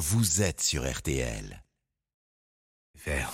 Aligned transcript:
vous 0.00 0.40
êtes 0.40 0.62
sur 0.62 0.90
RTL. 0.90 1.62
Faire. 2.98 3.30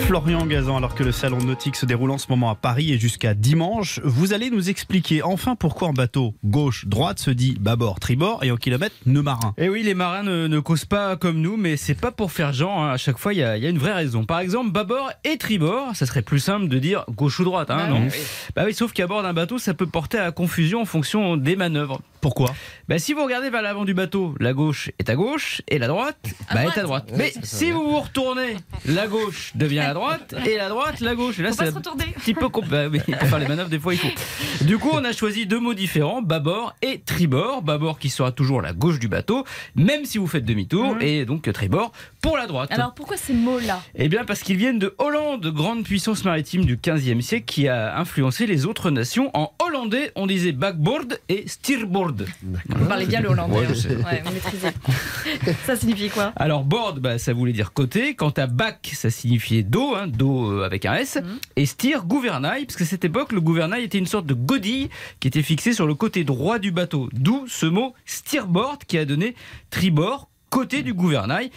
Florian 0.00 0.44
Gazan, 0.46 0.76
alors 0.76 0.94
que 0.94 1.02
le 1.02 1.10
salon 1.12 1.38
nautique 1.38 1.76
se 1.76 1.86
déroule 1.86 2.10
en 2.10 2.18
ce 2.18 2.26
moment 2.28 2.50
à 2.50 2.54
Paris 2.54 2.92
et 2.92 2.98
jusqu'à 2.98 3.32
dimanche, 3.32 3.98
vous 4.04 4.34
allez 4.34 4.50
nous 4.50 4.68
expliquer 4.68 5.22
enfin 5.22 5.56
pourquoi 5.56 5.88
un 5.88 5.92
bateau 5.94 6.34
gauche-droite 6.44 7.18
se 7.18 7.30
dit 7.30 7.56
bâbord, 7.58 7.98
tribord 7.98 8.44
et 8.44 8.50
en 8.50 8.56
kilomètres 8.56 8.94
nœud 9.06 9.22
marin. 9.22 9.54
Et 9.56 9.64
Eh 9.64 9.68
oui, 9.70 9.82
les 9.82 9.94
marins 9.94 10.22
ne, 10.22 10.46
ne 10.48 10.58
causent 10.60 10.84
pas 10.84 11.16
comme 11.16 11.40
nous, 11.40 11.56
mais 11.56 11.78
c'est 11.78 11.94
pas 11.94 12.12
pour 12.12 12.30
faire 12.32 12.52
genre. 12.52 12.78
hein. 12.82 12.90
À 12.92 12.96
chaque 12.98 13.16
fois, 13.18 13.32
il 13.32 13.38
y, 13.38 13.42
a 13.42 13.56
il 13.56 13.62
y 13.62 13.66
a 13.66 13.70
une 13.70 13.78
vraie 13.78 13.94
raison. 13.94 14.24
Par 14.26 14.40
exemple, 14.40 14.70
bâbord 14.70 15.10
et 15.24 15.38
tribord, 15.38 15.96
ça 15.96 16.04
serait 16.04 16.22
plus 16.22 16.40
simple 16.40 16.68
de 16.68 16.78
dire 16.78 17.04
gauche 17.10 17.40
ou 17.40 17.44
droite, 17.44 17.70
hein, 17.70 17.88
non 17.88 18.08
Bah 18.54 18.64
oui, 18.66 18.74
sauf 18.74 18.92
qu'à 18.92 19.06
bord 19.06 19.22
d'un 19.22 19.32
bateau, 19.32 19.56
ça 19.58 19.72
peut 19.72 19.86
porter 19.86 20.18
à 20.18 20.30
confusion 20.30 20.82
en 20.82 20.86
fonction 20.86 21.38
des 21.38 21.56
manœuvres. 21.56 22.00
Pourquoi 22.20 22.54
Bah 22.88 22.98
si 22.98 23.12
vous 23.14 23.24
regardez 23.24 23.50
vers 23.50 23.62
l'avant 23.62 23.84
du 23.84 23.94
bateau, 23.94 24.34
la 24.40 24.52
gauche 24.52 24.90
est 24.98 25.08
à 25.08 25.14
gauche 25.14 25.62
et 25.68 25.78
la 25.78 25.88
droite 25.88 26.18
bah, 26.52 26.64
est 26.64 26.78
à 26.78 26.82
droite. 26.82 27.10
Mais 27.16 27.32
si 27.42 27.70
vous 27.70 27.88
vous 27.88 28.00
retournez, 28.00 28.56
la 28.86 29.06
gauche 29.06 29.52
devient 29.54 29.76
la 29.76 29.94
droite 29.94 30.34
et 30.46 30.56
la 30.56 30.68
droite 30.68 31.00
la 31.00 31.14
gauche. 31.14 31.38
Et 31.38 31.42
là, 31.42 31.52
c'est 31.52 31.68
un 31.68 31.72
petit 31.72 32.34
peu 32.34 32.46
compl- 32.46 32.68
bah 32.68 32.88
oui, 32.88 33.00
pour 33.00 33.28
faire 33.28 33.38
les 33.38 33.48
manœuvres, 33.48 33.70
des 33.70 33.78
fois 33.78 33.94
il 33.94 33.98
faut. 34.00 34.64
Du 34.64 34.78
coup, 34.78 34.90
on 34.92 35.04
a 35.04 35.12
choisi 35.12 35.46
deux 35.46 35.60
mots 35.60 35.74
différents, 35.74 36.20
bâbord 36.22 36.74
et 36.82 37.00
tribord. 37.00 37.62
Bâbord 37.62 37.98
qui 37.98 38.10
sera 38.10 38.32
toujours 38.32 38.60
la 38.60 38.72
gauche 38.72 38.98
du 38.98 39.08
bateau, 39.08 39.44
même 39.74 40.04
si 40.04 40.18
vous 40.18 40.26
faites 40.26 40.44
demi-tour, 40.44 40.96
et 41.00 41.24
donc 41.24 41.50
tribord 41.52 41.92
pour 42.20 42.36
la 42.36 42.46
droite. 42.46 42.70
Alors 42.72 42.92
pourquoi 42.94 43.16
ces 43.16 43.32
mots-là? 43.32 43.80
Eh 43.94 44.08
bien, 44.08 44.24
parce 44.24 44.40
qu'ils 44.40 44.56
viennent 44.56 44.78
de 44.78 44.94
Hollande, 44.98 45.46
grande 45.46 45.84
puissance 45.84 46.24
maritime 46.24 46.64
du 46.64 46.76
15e 46.76 47.20
siècle 47.22 47.46
qui 47.46 47.66
a 47.68 47.98
influencé 47.98 48.46
les 48.46 48.66
autres 48.66 48.90
nations. 48.90 49.30
En 49.34 49.52
hollandais, 49.58 50.12
on 50.16 50.26
disait 50.26 50.52
backboard 50.52 51.18
et 51.28 51.48
steerboard. 51.48 52.09
Vous 52.68 52.86
parlez 52.86 53.06
bien 53.06 53.20
le 53.20 53.28
hollandais. 53.28 53.54
Ouais, 53.54 54.22
hein. 54.24 54.30
Ouais. 54.64 55.54
Ça 55.66 55.76
signifie 55.76 56.08
quoi 56.08 56.32
Alors, 56.36 56.64
board, 56.64 57.00
bah, 57.00 57.18
ça 57.18 57.32
voulait 57.32 57.52
dire 57.52 57.72
côté. 57.72 58.14
Quant 58.14 58.30
à 58.30 58.46
back, 58.46 58.90
ça 58.94 59.10
signifiait 59.10 59.62
dos, 59.62 59.94
hein, 59.94 60.06
dos 60.06 60.50
euh, 60.50 60.64
avec 60.64 60.86
un 60.86 60.94
S. 60.94 61.18
Et 61.56 61.66
steer, 61.66 62.04
gouvernail, 62.04 62.66
parce 62.66 62.76
qu'à 62.76 62.84
cette 62.84 63.04
époque, 63.04 63.32
le 63.32 63.40
gouvernail 63.40 63.84
était 63.84 63.98
une 63.98 64.06
sorte 64.06 64.26
de 64.26 64.34
godille 64.34 64.88
qui 65.20 65.28
était 65.28 65.42
fixée 65.42 65.72
sur 65.72 65.86
le 65.86 65.94
côté 65.94 66.24
droit 66.24 66.58
du 66.58 66.72
bateau. 66.72 67.08
D'où 67.12 67.44
ce 67.48 67.66
mot 67.66 67.94
steerboard 68.06 68.84
qui 68.84 68.98
a 68.98 69.04
donné 69.04 69.34
tribord, 69.70 70.29
côté 70.50 70.82
du 70.82 70.92
gouvernail. 70.92 71.50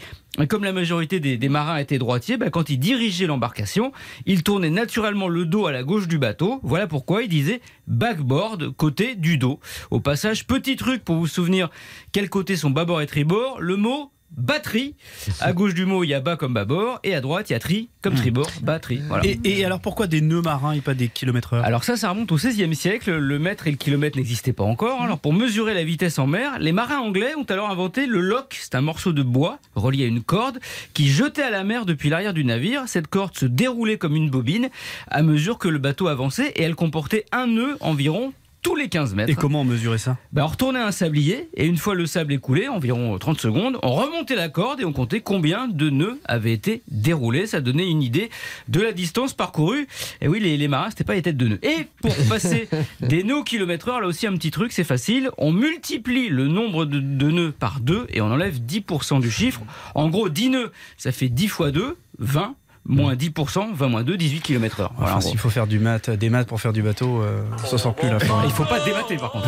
Comme 0.49 0.63
la 0.63 0.73
majorité 0.73 1.19
des, 1.19 1.37
des 1.37 1.49
marins 1.49 1.77
étaient 1.77 1.99
droitiers, 1.99 2.37
bah, 2.37 2.49
quand 2.49 2.71
ils 2.71 2.79
dirigeaient 2.79 3.27
l'embarcation, 3.27 3.91
ils 4.25 4.41
tournaient 4.41 4.71
naturellement 4.71 5.27
le 5.27 5.45
dos 5.45 5.67
à 5.67 5.71
la 5.71 5.83
gauche 5.83 6.07
du 6.07 6.17
bateau. 6.17 6.59
Voilà 6.63 6.87
pourquoi 6.87 7.21
ils 7.21 7.29
disaient 7.29 7.61
backboard, 7.87 8.75
côté 8.75 9.13
du 9.13 9.37
dos. 9.37 9.59
Au 9.91 9.99
passage, 9.99 10.47
petit 10.47 10.75
truc 10.75 11.03
pour 11.03 11.17
vous 11.17 11.27
souvenir 11.27 11.69
quel 12.13 12.29
côté 12.29 12.55
sont 12.55 12.71
bâbord 12.71 13.01
et 13.01 13.07
tribord, 13.07 13.61
le 13.61 13.75
mot 13.75 14.12
batterie. 14.37 14.95
À 15.39 15.53
gauche 15.53 15.73
du 15.73 15.85
mot, 15.85 16.03
il 16.03 16.07
y 16.07 16.13
a 16.13 16.19
bas 16.21 16.35
comme 16.35 16.53
bâbord, 16.53 16.99
et 17.03 17.15
à 17.15 17.21
droite, 17.21 17.49
il 17.49 17.53
y 17.53 17.55
a 17.55 17.59
tri 17.59 17.89
comme 18.01 18.15
tribord, 18.15 18.49
batterie. 18.61 19.01
Voilà. 19.07 19.25
et, 19.25 19.39
et 19.43 19.65
alors 19.65 19.79
pourquoi 19.79 20.07
des 20.07 20.21
nœuds 20.21 20.41
marins 20.41 20.73
et 20.73 20.81
pas 20.81 20.93
des 20.93 21.07
kilomètres 21.07 21.53
heure 21.53 21.65
Alors 21.65 21.83
ça, 21.83 21.95
ça 21.95 22.09
remonte 22.09 22.31
au 22.31 22.35
XVIe 22.35 22.75
siècle. 22.75 23.15
Le 23.15 23.39
mètre 23.39 23.67
et 23.67 23.71
le 23.71 23.77
kilomètre 23.77 24.17
n'existaient 24.17 24.53
pas 24.53 24.63
encore. 24.63 25.01
Alors 25.01 25.19
pour 25.19 25.33
mesurer 25.33 25.73
la 25.73 25.83
vitesse 25.83 26.19
en 26.19 26.27
mer, 26.27 26.57
les 26.59 26.71
marins 26.71 26.99
anglais 26.99 27.33
ont 27.35 27.43
alors 27.43 27.69
inventé 27.69 28.05
le 28.05 28.19
lock. 28.19 28.57
C'est 28.59 28.75
un 28.75 28.81
morceau 28.81 29.13
de 29.13 29.23
bois 29.23 29.59
relié 29.75 30.03
à 30.03 30.07
une 30.07 30.21
corde 30.21 30.59
qui 30.93 31.07
jetait 31.09 31.43
à 31.43 31.49
la 31.49 31.63
mer 31.63 31.85
depuis 31.85 32.09
l'arrière 32.09 32.33
du 32.33 32.43
navire. 32.43 32.83
Cette 32.87 33.07
corde 33.07 33.37
se 33.37 33.45
déroulait 33.45 33.97
comme 33.97 34.15
une 34.15 34.29
bobine 34.29 34.69
à 35.07 35.21
mesure 35.23 35.57
que 35.57 35.67
le 35.67 35.79
bateau 35.79 36.07
avançait 36.07 36.49
et 36.55 36.63
elle 36.63 36.75
comportait 36.75 37.25
un 37.31 37.47
nœud 37.47 37.77
environ 37.79 38.33
tous 38.63 38.75
les 38.75 38.89
15 38.89 39.13
mètres. 39.13 39.29
Et 39.29 39.35
comment 39.35 39.61
on 39.61 39.65
mesurait 39.65 39.97
ça? 39.97 40.17
Ben, 40.31 40.43
on 40.43 40.47
retournait 40.47 40.79
un 40.79 40.91
sablier 40.91 41.49
et 41.55 41.65
une 41.65 41.77
fois 41.77 41.95
le 41.95 42.05
sable 42.05 42.33
écoulé, 42.33 42.67
environ 42.67 43.17
30 43.17 43.39
secondes, 43.39 43.77
on 43.83 43.91
remontait 43.91 44.35
la 44.35 44.49
corde 44.49 44.79
et 44.79 44.85
on 44.85 44.93
comptait 44.93 45.19
combien 45.19 45.67
de 45.67 45.89
nœuds 45.89 46.19
avaient 46.25 46.53
été 46.53 46.81
déroulés. 46.87 47.45
Ça 47.45 47.61
donnait 47.61 47.89
une 47.89 48.01
idée 48.01 48.29
de 48.69 48.79
la 48.81 48.93
distance 48.93 49.33
parcourue. 49.33 49.87
Et 50.21 50.27
oui, 50.27 50.39
les, 50.39 50.57
les 50.57 50.67
marins, 50.67 50.89
c'était 50.89 51.03
pas 51.03 51.15
les 51.15 51.21
têtes 51.21 51.37
de 51.37 51.47
nœuds. 51.49 51.59
Et 51.61 51.87
pour 52.01 52.15
passer 52.29 52.69
des 53.01 53.23
nœuds 53.23 53.39
au 53.39 53.43
kilomètre 53.43 53.89
heure, 53.89 53.99
là 53.99 54.07
aussi 54.07 54.25
un 54.27 54.33
petit 54.33 54.51
truc, 54.51 54.71
c'est 54.71 54.83
facile. 54.83 55.29
On 55.37 55.51
multiplie 55.51 56.29
le 56.29 56.47
nombre 56.47 56.85
de, 56.85 56.99
de 56.99 57.31
nœuds 57.31 57.51
par 57.51 57.81
2 57.81 58.07
et 58.09 58.21
on 58.21 58.27
enlève 58.31 58.59
10% 58.59 59.19
du 59.19 59.29
chiffre. 59.29 59.61
En 59.93 60.09
gros, 60.09 60.29
10 60.29 60.49
nœuds, 60.49 60.71
ça 60.97 61.11
fait 61.11 61.29
10 61.29 61.47
fois 61.49 61.71
2, 61.71 61.97
20. 62.19 62.55
Moins 62.85 63.15
10%, 63.15 63.73
20 63.73 63.87
moins 63.87 64.03
2, 64.03 64.17
18 64.17 64.41
km 64.41 64.81
heure. 64.81 64.93
Voilà, 64.97 65.21
s'il 65.21 65.37
faut 65.37 65.49
faire 65.49 65.67
du 65.67 65.79
maths, 65.79 66.09
des 66.09 66.29
maths 66.29 66.47
pour 66.47 66.59
faire 66.59 66.73
du 66.73 66.81
bateau, 66.81 67.21
euh, 67.21 67.41
ça 67.65 67.77
sort 67.77 67.95
plus 67.95 68.09
là. 68.09 68.19
Florian. 68.19 68.43
Il 68.45 68.51
faut 68.51 68.65
pas 68.65 68.83
démater 68.83 69.17
par 69.17 69.31
contre. 69.31 69.47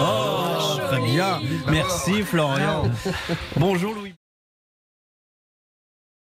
Oh, 0.00 0.78
très 0.88 1.00
bien. 1.00 1.40
Merci 1.70 2.22
Florian. 2.22 2.90
Bonjour 3.56 3.94
Louis. 3.94 4.14